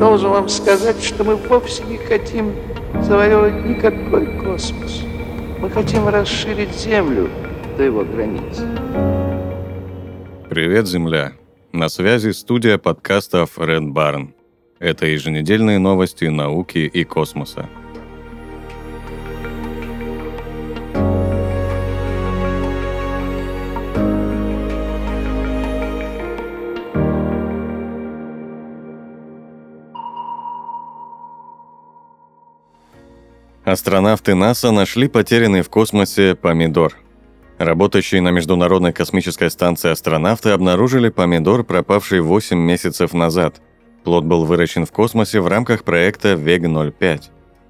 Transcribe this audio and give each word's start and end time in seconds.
Должен 0.00 0.30
вам 0.30 0.48
сказать, 0.48 1.04
что 1.04 1.24
мы 1.24 1.36
вовсе 1.36 1.84
не 1.84 1.98
хотим 1.98 2.54
завоевывать 3.02 3.66
никакой 3.66 4.26
космос. 4.40 5.02
Мы 5.58 5.68
хотим 5.68 6.08
расширить 6.08 6.72
Землю 6.74 7.28
до 7.76 7.82
его 7.82 8.02
границ. 8.02 8.62
Привет, 10.48 10.86
Земля! 10.88 11.34
На 11.72 11.90
связи 11.90 12.30
студия 12.30 12.78
подкастов 12.78 13.58
Red 13.58 13.92
Barn. 13.92 14.30
Это 14.78 15.04
еженедельные 15.04 15.78
новости 15.78 16.24
науки 16.24 16.78
и 16.78 17.04
космоса. 17.04 17.68
Астронавты 33.70 34.34
НАСА 34.34 34.72
нашли 34.72 35.06
потерянный 35.06 35.62
в 35.62 35.70
космосе 35.70 36.34
помидор. 36.34 36.96
Работающие 37.56 38.20
на 38.20 38.32
Международной 38.32 38.92
космической 38.92 39.48
станции 39.48 39.90
астронавты 39.90 40.50
обнаружили 40.50 41.08
помидор, 41.08 41.62
пропавший 41.62 42.20
8 42.20 42.58
месяцев 42.58 43.12
назад. 43.12 43.62
Плод 44.02 44.24
был 44.24 44.44
выращен 44.44 44.86
в 44.86 44.90
космосе 44.90 45.38
в 45.40 45.46
рамках 45.46 45.84
проекта 45.84 46.32
ВЕГ-05. 46.32 47.22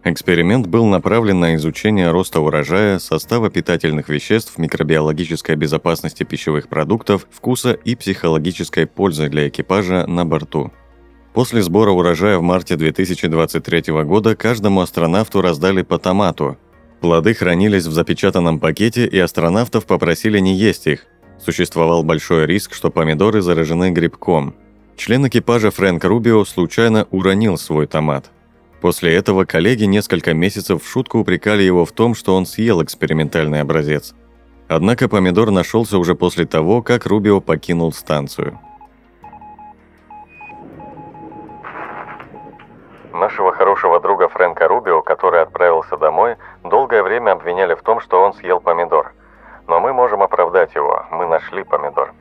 Эксперимент 0.04 0.68
был 0.68 0.86
направлен 0.86 1.38
на 1.38 1.54
изучение 1.56 2.10
роста 2.10 2.40
урожая, 2.40 2.98
состава 2.98 3.51
питательных 3.51 4.09
веществ, 4.09 4.56
микробиологической 4.56 5.54
безопасности 5.54 6.24
пищевых 6.24 6.68
продуктов, 6.68 7.26
вкуса 7.30 7.73
и 7.73 7.95
психологической 7.95 8.87
пользы 8.87 9.28
для 9.28 9.48
экипажа 9.48 10.06
на 10.06 10.24
борту. 10.24 10.73
После 11.32 11.62
сбора 11.62 11.92
урожая 11.92 12.38
в 12.38 12.42
марте 12.42 12.76
2023 12.76 13.92
года 14.04 14.34
каждому 14.34 14.80
астронавту 14.80 15.40
раздали 15.40 15.82
по 15.82 15.98
томату. 15.98 16.59
Плоды 17.00 17.34
хранились 17.34 17.86
в 17.86 17.92
запечатанном 17.92 18.59
пакете, 18.59 19.06
и 19.06 19.18
астронавтов 19.18 19.86
попросили 19.86 20.38
не 20.38 20.54
есть 20.54 20.86
их. 20.86 21.06
Существовал 21.38 22.02
большой 22.02 22.46
риск, 22.46 22.74
что 22.74 22.90
помидоры 22.90 23.40
заражены 23.40 23.90
грибком. 23.90 24.54
Член 24.96 25.26
экипажа 25.26 25.70
Фрэнк 25.70 26.04
Рубио 26.04 26.45
случайно 26.45 27.06
уронил 27.10 27.56
свой 27.56 27.86
томат. 27.86 28.30
После 28.82 29.14
этого 29.14 29.45
коллеги 29.45 29.84
несколько 29.84 30.34
месяцев 30.34 30.82
в 30.82 30.88
шутку 30.88 31.20
упрекали 31.20 31.62
его 31.62 31.84
в 31.84 31.92
том, 31.92 32.14
что 32.14 32.34
он 32.34 32.45
съел 32.45 32.82
экспериментальный 32.82 33.60
образец. 33.60 34.14
Однако 34.68 35.08
помидор 35.08 35.51
нашелся 35.51 35.96
уже 35.96 36.14
после 36.14 36.45
того, 36.45 36.82
как 36.82 37.06
Рубио 37.06 37.40
покинул 37.40 37.92
станцию. 37.92 38.60
Нашего 43.13 43.53
хорошего 43.53 43.99
друга 44.01 44.29
Фрэнка 44.29 44.69
Рубио, 44.69 45.03
который 45.03 45.43
отправился 45.43 45.97
домой, 45.97 46.37
долгое 46.63 47.03
время 47.03 47.33
обвиняли 47.33 47.75
в 47.75 47.83
том, 47.83 48.01
что 48.01 48.23
он 48.23 48.35
съел 48.35 48.61
помидор. 48.61 49.13
Но 49.66 49.80
мы 49.80 49.93
можем 49.93 50.23
оправдать 50.23 50.75
его. 50.75 51.05
Мы 51.11 51.27
нашли 51.27 51.65
помидор. 51.65 52.13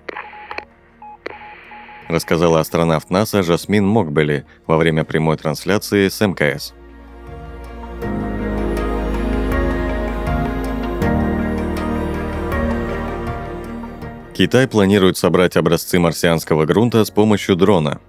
Рассказала 2.08 2.60
астронавт 2.60 3.12
НАСА 3.12 3.44
Жасмин 3.44 3.86
Мокбели 3.86 4.46
во 4.66 4.78
время 4.78 5.04
прямой 5.04 5.38
трансляции 5.38 6.08
с 6.08 6.26
МКС. 6.26 6.74
Китай 14.34 14.68
планирует 14.68 15.18
собрать 15.18 15.56
образцы 15.56 16.00
марсианского 16.00 16.66
грунта 16.66 17.06
с 17.06 17.12
помощью 17.12 17.56
дрона– 17.56 18.00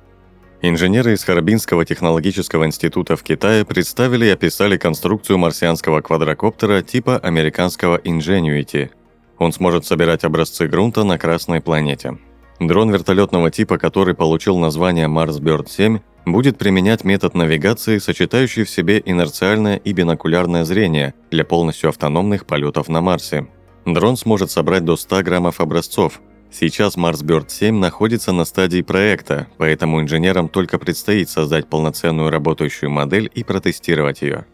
Инженеры 0.63 1.15
из 1.15 1.25
Харбинского 1.25 1.87
технологического 1.87 2.67
института 2.67 3.17
в 3.17 3.23
Китае 3.23 3.65
представили 3.65 4.27
и 4.27 4.31
описали 4.31 4.77
конструкцию 4.77 5.39
марсианского 5.39 6.03
квадрокоптера 6.03 6.83
типа 6.83 7.17
американского 7.17 7.97
Ingenuity. 7.97 8.91
Он 9.39 9.53
сможет 9.55 9.87
собирать 9.87 10.23
образцы 10.23 10.67
грунта 10.69 11.03
на 11.03 11.17
Красной 11.17 11.63
планете. 11.63 12.19
Дрон 12.59 12.91
вертолетного 12.91 13.51
типа, 13.51 13.79
который 13.79 14.15
получил 14.15 14.59
название 14.59 15.07
Mars 15.07 15.41
Bird 15.41 15.71
7, 15.71 16.01
будет 16.27 16.59
применять 16.59 17.05
метод 17.05 17.35
навигации, 17.35 17.97
сочетающий 17.97 18.65
в 18.65 18.71
себе 18.71 19.03
инерциальное 19.03 19.77
и 19.77 19.95
бинокулярное 19.95 20.65
зрение 20.65 21.15
для 21.31 21.47
полностью 21.47 21.89
автономных 21.89 22.45
полетов 22.45 22.91
на 22.91 23.01
Марсе. 23.01 23.49
Дрон 23.87 24.19
сможет 24.19 24.51
собрать 24.51 24.85
до 24.85 24.97
100 24.97 25.23
граммов 25.23 25.61
образцов, 25.63 26.21
Сейчас 26.53 26.97
Marsbird 26.97 27.49
7 27.49 27.79
находится 27.79 28.33
на 28.33 28.45
стадии 28.45 28.83
проекта, 28.83 29.47
поэтому 29.57 30.01
инженерам 30.01 30.49
только 30.49 30.79
предстоит 30.79 31.31
создать 31.31 31.69
полноценную 31.69 32.31
работающую 32.31 32.91
модель 32.91 33.31
и 33.33 33.45
протестировать 33.45 34.23
ее. 34.23 34.47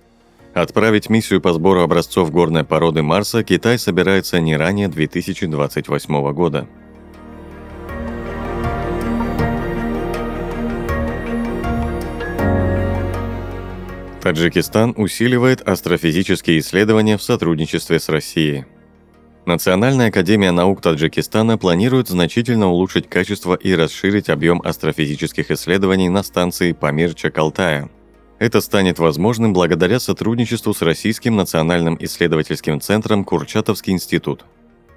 Отправить 0.52 1.08
миссию 1.08 1.40
по 1.40 1.52
сбору 1.52 1.82
образцов 1.82 2.30
горной 2.30 2.64
породы 2.64 3.02
Марса 3.02 3.42
Китай 3.42 3.78
собирается 3.78 4.40
не 4.40 4.56
ранее 4.56 4.88
2028 4.88 6.32
года. 6.32 6.68
Таджикистан 14.22 14.92
усиливает 14.96 15.66
астрофизические 15.66 16.58
исследования 16.58 17.16
в 17.16 17.22
сотрудничестве 17.22 18.00
с 18.00 18.08
Россией– 18.08 18.66
Национальная 19.46 20.08
академия 20.08 20.50
наук 20.50 20.80
Таджикистана 20.80 21.56
планирует 21.56 22.08
значительно 22.08 22.66
улучшить 22.66 23.08
качество 23.08 23.54
и 23.54 23.76
расширить 23.76 24.28
объем 24.28 24.60
астрофизических 24.60 25.52
исследований 25.52 26.08
на 26.08 26.24
станции 26.24 26.72
Памир-Чакалтая. 26.72 27.88
Это 28.40 28.60
станет 28.60 28.98
возможным 28.98 29.52
благодаря 29.52 30.00
сотрудничеству 30.00 30.74
с 30.74 30.82
Российским 30.82 31.36
национальным 31.36 31.96
исследовательским 32.00 32.80
центром 32.80 33.24
Курчатовский 33.24 33.92
институт. 33.92 34.44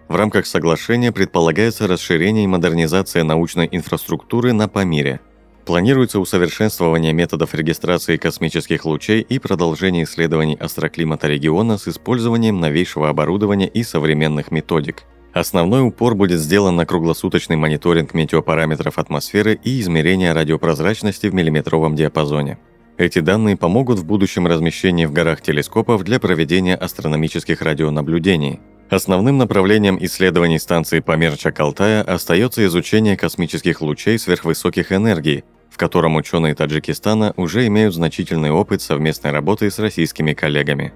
В 0.08 0.16
рамках 0.16 0.48
соглашения 0.48 1.12
предполагается 1.12 1.86
расширение 1.86 2.46
и 2.46 2.48
модернизация 2.48 3.24
научной 3.24 3.70
инфраструктуры 3.72 4.52
на 4.54 4.68
Памире– 4.68 5.20
Планируется 5.70 6.20
усовершенствование 6.20 7.14
методов 7.14 7.54
регистрации 7.54 8.18
космических 8.18 8.86
лучей 8.86 9.22
и 9.22 9.38
продолжение 9.38 10.06
исследований 10.06 10.56
астроклимата 10.60 11.28
региона 11.28 11.78
с 11.78 11.88
использованием 11.88 12.60
новейшего 12.60 13.08
оборудования 13.08 13.68
и 13.68 13.84
современных 13.84 14.50
методик. 14.50 15.04
Основной 15.32 15.84
упор 15.88 16.16
будет 16.16 16.40
сделан 16.40 16.76
на 16.76 16.88
круглосуточный 16.88 17.56
мониторинг 17.56 18.16
метеопараметров 18.16 18.98
атмосферы 18.98 19.60
и 19.64 19.80
измерение 19.80 20.34
радиопрозрачности 20.34 21.28
в 21.28 21.36
миллиметровом 21.36 21.96
диапазоне. 21.96 22.58
Эти 22.98 23.20
данные 23.20 23.56
помогут 23.56 24.00
в 24.00 24.06
будущем 24.06 24.48
размещении 24.48 25.06
в 25.06 25.12
горах 25.12 25.44
телескопов 25.44 26.04
для 26.04 26.20
проведения 26.20 26.76
астрономических 26.76 27.62
радионаблюдений– 27.62 28.60
Основным 28.90 29.38
направлением 29.38 30.00
исследований 30.02 30.58
станции 30.58 31.00
Памир-Чакалтая 31.00 32.02
остается 32.02 32.66
изучение 32.66 33.16
космических 33.16 33.82
лучей 33.82 34.18
сверхвысоких 34.18 34.92
энергий, 34.92 35.44
в 35.70 35.78
котором 35.78 36.16
ученые 36.16 36.56
Таджикистана 36.56 37.34
уже 37.38 37.68
имеют 37.68 37.94
значительный 37.94 38.52
опыт 38.52 38.82
совместной 38.82 39.32
работы 39.32 39.70
с 39.70 39.80
российскими 39.80 40.34
коллегами. 40.34 40.94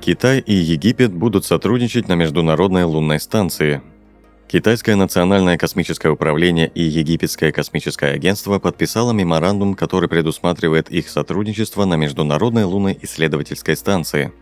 Китай 0.00 0.38
и 0.38 0.54
Египет 0.54 1.12
будут 1.12 1.44
сотрудничать 1.44 2.06
на 2.08 2.14
Международной 2.14 2.84
лунной 2.84 3.18
станции– 3.18 3.82
Китайское 4.48 4.94
национальное 4.94 5.58
космическое 5.58 6.10
управление 6.10 6.70
и 6.72 6.80
Египетское 6.80 7.50
космическое 7.50 8.12
агентство 8.12 8.60
подписало 8.60 9.10
меморандум, 9.10 9.74
который 9.74 10.08
предусматривает 10.08 10.88
их 10.88 11.08
сотрудничество 11.08 11.84
на 11.84 11.96
Международной 11.96 12.62
лунной 12.62 12.96
исследовательской 13.02 13.76
станции. 13.76 14.32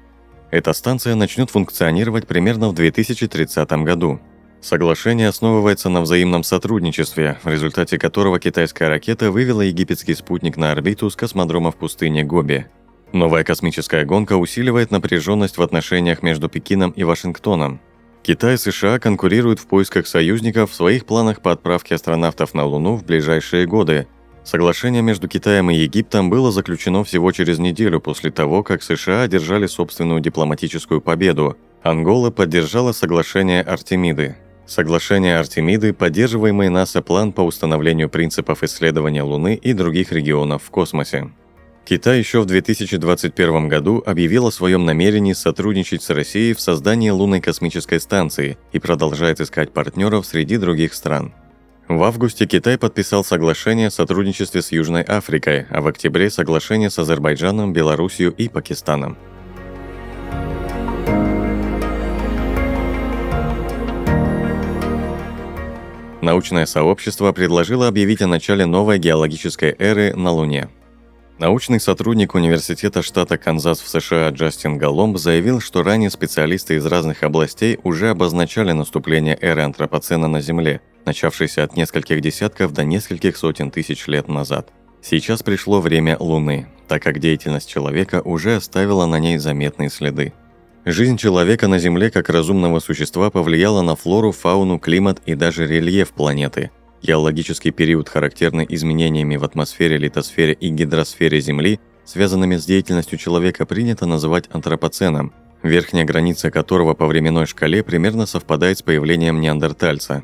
Эта 0.55 0.73
станция 0.73 1.17
начнет 1.17 1.51
функционировать 1.51 2.29
примерно 2.29 2.69
в 2.69 2.75
2030 2.75 3.73
году. 3.83 4.21
Соглашение 4.61 5.27
основывается 5.27 5.89
на 5.89 6.01
взаимном 6.01 6.45
сотрудничестве, 6.45 7.41
в 7.43 7.49
результате 7.49 7.99
которого 7.99 8.39
китайская 8.39 8.89
ракета 8.89 9.33
вывела 9.33 9.63
египетский 9.63 10.15
спутник 10.15 10.57
на 10.57 10.71
орбиту 10.71 11.11
с 11.11 11.17
космодрома 11.17 11.73
в 11.73 11.77
пустыне 11.77 12.23
Гоби. 12.23 12.69
Новая 13.13 13.43
космическая 13.43 14.05
гонка 14.05 14.37
усиливает 14.37 14.93
напряженность 14.93 15.59
в 15.59 15.63
отношениях 15.63 16.23
между 16.23 16.49
Пекином 16.49 16.93
и 16.93 17.03
Вашингтоном, 17.03 17.81
Китай 18.25 18.55
и 18.55 18.57
США 18.57 18.99
конкурируют 18.99 19.61
в 19.61 19.67
поисках 19.67 20.07
союзников 20.07 20.71
в 20.71 20.75
своих 20.75 21.05
планах 21.05 21.43
по 21.43 21.53
отправке 21.53 21.95
астронавтов 21.95 22.55
на 22.55 22.65
Луну 22.65 22.95
в 22.95 23.05
ближайшие 23.05 23.67
годы. 23.67 24.07
Соглашение 24.45 25.01
между 25.01 25.27
Китаем 25.27 25.71
и 25.71 25.75
Египтом 25.75 26.29
было 26.29 26.53
заключено 26.53 27.03
всего 27.03 27.33
через 27.33 27.59
неделю 27.59 27.99
после 27.99 28.31
того, 28.31 28.63
как 28.63 28.83
США 28.83 29.23
одержали 29.23 29.67
собственную 29.67 30.21
дипломатическую 30.21 31.01
победу. 31.01 31.57
Ангола 31.83 32.31
поддержала 32.31 32.93
соглашение 32.93 33.63
Артемиды. 33.63 34.37
Соглашение 34.67 35.39
Артемиды– 35.39 35.93
поддерживаемый 35.95 36.69
НАСА 36.69 37.01
план 37.01 37.33
по 37.33 37.41
установлению 37.41 38.11
принципов 38.11 38.63
исследования 38.63 39.23
Луны 39.23 39.55
и 39.55 39.73
других 39.73 40.13
регионов 40.13 40.63
в 40.63 40.71
космосе. 40.71 41.31
Китай 41.87 42.19
еще 42.19 42.41
в 42.41 42.47
2021 42.47 43.69
году 43.69 44.03
объявил 44.05 44.47
о 44.47 44.53
своем 44.53 44.87
намерении 44.87 45.35
сотрудничать 45.35 46.03
с 46.03 46.09
Россией 46.11 46.55
в 46.55 46.61
создании 46.61 47.11
лунной 47.11 47.41
космической 47.41 48.01
станции 48.01 48.57
и 48.73 48.79
продолжает 48.79 49.41
искать 49.41 49.73
партнеров 49.73 50.25
среди 50.25 50.57
других 50.57 50.95
стран. 50.95 51.35
В 51.89 52.03
августе 52.03 52.47
Китай 52.47 52.79
подписал 52.79 53.25
соглашение 53.25 53.89
о 53.89 53.91
сотрудничестве 53.91 54.63
с 54.63 54.73
Южной 54.73 55.03
Африкой, 55.03 55.67
а 55.69 55.83
в 55.83 55.87
октябре 55.87 56.31
соглашение 56.31 56.89
с 56.89 56.99
Азербайджаном, 56.99 57.75
Белоруссией 57.75 58.31
и 58.31 58.49
Пакистаном. 58.49 59.19
Научное 66.23 66.65
сообщество 66.65 67.33
предложило 67.33 67.87
объявить 67.87 68.23
о 68.23 68.27
начале 68.27 68.65
новой 68.65 68.99
геологической 68.99 69.77
эры 69.79 70.15
на 70.15 70.31
Луне– 70.31 70.71
Научный 71.39 71.81
сотрудник 71.81 72.37
Университета 72.37 73.03
штата 73.03 73.37
Канзас 73.39 73.81
в 73.81 73.89
США 73.89 74.29
Джастин 74.31 74.79
Галомб 74.79 75.19
заявил, 75.19 75.61
что 75.61 75.83
ранее 75.83 76.09
специалисты 76.09 76.77
из 76.77 76.87
разных 76.87 77.25
областей 77.25 77.81
уже 77.83 78.11
обозначали 78.11 78.71
наступление 78.71 79.37
эры 79.41 79.63
антропоцена 79.63 80.29
на 80.29 80.41
Земле, 80.41 80.81
начавшейся 81.05 81.65
от 81.65 81.77
нескольких 81.77 82.21
десятков 82.21 82.73
до 82.73 82.85
нескольких 82.85 83.37
сотен 83.37 83.71
тысяч 83.71 84.07
лет 84.07 84.29
назад. 84.29 84.71
Сейчас 85.03 85.43
пришло 85.43 85.81
время 85.81 86.17
Луны, 86.19 86.67
так 86.89 87.03
как 87.03 87.19
деятельность 87.19 87.69
человека 87.69 88.23
уже 88.23 88.57
оставила 88.57 89.07
на 89.07 89.19
ней 89.19 89.39
заметные 89.39 89.91
следы. 89.91 90.33
Жизнь 90.85 91.17
человека 91.17 91.69
на 91.69 91.79
Земле 91.79 92.11
как 92.11 92.29
разумного 92.29 92.79
существа 92.79 93.31
повлияла 93.31 93.83
на 93.83 93.97
флору, 93.97 94.33
фауну, 94.33 94.79
климат 94.79 95.21
и 95.27 95.35
даже 95.35 95.67
рельеф 95.67 96.13
планеты– 96.13 96.71
Геологический 97.05 97.71
период, 97.71 98.09
характерный 98.09 98.65
изменениями 98.67 99.37
в 99.37 99.45
атмосфере, 99.45 99.99
литосфере 99.99 100.55
и 100.55 100.71
гидросфере 100.71 101.39
Земли, 101.39 101.79
связанными 102.07 102.57
с 102.57 102.65
деятельностью 102.65 103.19
человека, 103.19 103.67
принято 103.67 104.07
называть 104.07 104.49
антропоценом, 104.51 105.35
верхняя 105.63 106.07
граница 106.07 106.51
которого 106.51 106.95
по 106.95 107.07
временной 107.07 107.45
шкале 107.45 107.83
примерно 107.83 108.25
совпадает 108.25 108.79
с 108.79 108.83
появлением 108.83 109.43
неандертальца. 109.43 110.23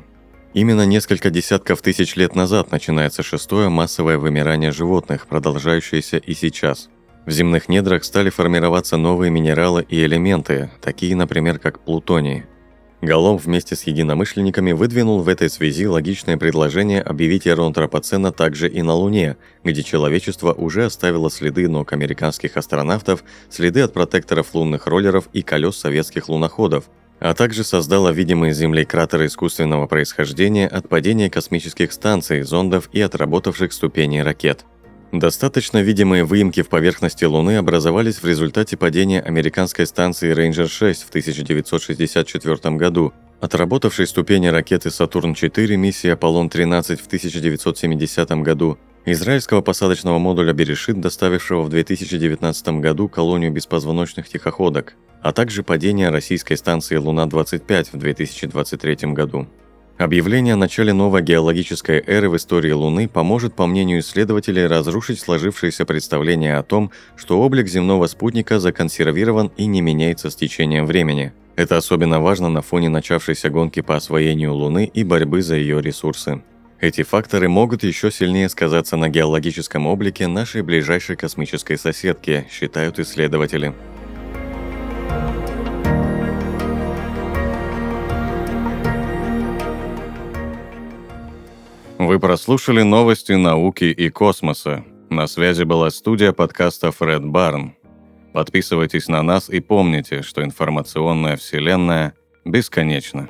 Именно 0.53 0.85
несколько 0.85 1.29
десятков 1.29 1.81
тысяч 1.81 2.17
лет 2.17 2.35
назад 2.35 2.71
начинается 2.71 3.23
шестое 3.23 3.69
массовое 3.69 4.17
вымирание 4.17 4.71
животных, 4.71 5.27
продолжающееся 5.27 6.17
и 6.17 6.33
сейчас. 6.33 6.89
В 7.25 7.31
земных 7.31 7.69
недрах 7.69 8.03
стали 8.03 8.29
формироваться 8.29 8.97
новые 8.97 9.31
минералы 9.31 9.85
и 9.87 10.03
элементы, 10.03 10.69
такие, 10.81 11.15
например, 11.15 11.57
как 11.57 11.79
плутоний. 11.79 12.43
Голом 13.01 13.37
вместе 13.37 13.75
с 13.75 13.83
единомышленниками 13.83 14.73
выдвинул 14.73 15.21
в 15.21 15.29
этой 15.29 15.49
связи 15.49 15.87
логичное 15.87 16.37
предложение 16.37 17.01
объявить 17.01 17.47
эру 17.47 17.65
антропоцена 17.65 18.31
также 18.33 18.69
и 18.69 18.81
на 18.81 18.93
Луне, 18.93 19.37
где 19.63 19.83
человечество 19.83 20.51
уже 20.51 20.85
оставило 20.85 21.31
следы 21.31 21.69
ног 21.69 21.93
американских 21.93 22.57
астронавтов, 22.57 23.23
следы 23.49 23.81
от 23.81 23.93
протекторов 23.93 24.53
лунных 24.53 24.85
роллеров 24.85 25.29
и 25.31 25.41
колес 25.43 25.77
советских 25.77 26.27
луноходов, 26.27 26.89
а 27.21 27.35
также 27.35 27.63
создало 27.63 28.09
видимые 28.09 28.51
Землей 28.51 28.83
кратеры 28.83 29.27
искусственного 29.27 29.85
происхождения 29.85 30.67
от 30.67 30.89
падения 30.89 31.29
космических 31.29 31.93
станций, 31.93 32.41
зондов 32.41 32.89
и 32.91 32.99
отработавших 32.99 33.71
ступеней 33.71 34.23
ракет. 34.23 34.65
Достаточно 35.11 35.81
видимые 35.83 36.23
выемки 36.23 36.63
в 36.63 36.69
поверхности 36.69 37.25
Луны 37.25 37.57
образовались 37.57 38.23
в 38.23 38.25
результате 38.25 38.75
падения 38.75 39.21
американской 39.21 39.85
станции 39.85 40.33
Ranger-6 40.33 41.05
в 41.05 41.09
1964 41.09 42.75
году, 42.75 43.13
отработавшей 43.39 44.07
ступени 44.07 44.47
ракеты 44.47 44.89
Сатурн-4 44.89 45.75
миссии 45.75 46.09
Аполлон-13 46.09 46.95
в 46.95 47.05
1970 47.05 48.31
году, 48.41 48.79
израильского 49.05 49.61
посадочного 49.61 50.19
модуля 50.19 50.53
Берешит, 50.53 50.99
доставившего 50.99 51.61
в 51.61 51.69
2019 51.69 52.67
году 52.79 53.07
колонию 53.07 53.51
беспозвоночных 53.51 54.27
тихоходок, 54.29 54.95
а 55.21 55.31
также 55.31 55.63
падение 55.63 56.09
российской 56.09 56.55
станции 56.55 56.95
Луна-25 56.95 57.89
в 57.93 57.97
2023 57.97 59.13
году. 59.13 59.47
Объявление 59.97 60.55
о 60.55 60.57
начале 60.57 60.93
новой 60.93 61.21
геологической 61.21 62.03
эры 62.05 62.27
в 62.29 62.35
истории 62.35 62.71
Луны 62.71 63.07
поможет, 63.07 63.53
по 63.53 63.67
мнению 63.67 63.99
исследователей, 63.99 64.65
разрушить 64.65 65.19
сложившееся 65.19 65.85
представление 65.85 66.57
о 66.57 66.63
том, 66.63 66.89
что 67.15 67.39
облик 67.39 67.67
земного 67.67 68.07
спутника 68.07 68.59
законсервирован 68.59 69.51
и 69.57 69.67
не 69.67 69.81
меняется 69.81 70.31
с 70.31 70.35
течением 70.35 70.87
времени. 70.87 71.33
Это 71.55 71.77
особенно 71.77 72.19
важно 72.19 72.49
на 72.49 72.63
фоне 72.63 72.89
начавшейся 72.89 73.49
гонки 73.49 73.81
по 73.81 73.95
освоению 73.95 74.55
Луны 74.55 74.89
и 74.91 75.03
борьбы 75.03 75.43
за 75.43 75.55
ее 75.55 75.81
ресурсы. 75.81 76.41
Эти 76.81 77.03
факторы 77.03 77.47
могут 77.47 77.83
еще 77.83 78.09
сильнее 78.09 78.49
сказаться 78.49 78.97
на 78.97 79.07
геологическом 79.07 79.85
облике 79.85 80.25
нашей 80.25 80.63
ближайшей 80.63 81.15
космической 81.15 81.77
соседки, 81.77 82.47
считают 82.51 82.97
исследователи. 82.97 83.75
Вы 91.99 92.19
прослушали 92.19 92.81
новости 92.81 93.33
науки 93.33 93.83
и 93.83 94.09
космоса. 94.09 94.83
На 95.11 95.27
связи 95.27 95.63
была 95.63 95.91
студия 95.91 96.31
подкаста 96.31 96.91
Фред 96.91 97.23
Барн. 97.23 97.75
Подписывайтесь 98.33 99.07
на 99.07 99.21
нас 99.21 99.51
и 99.51 99.59
помните, 99.59 100.23
что 100.23 100.43
информационная 100.43 101.37
вселенная 101.37 102.15
бесконечна. 102.43 103.29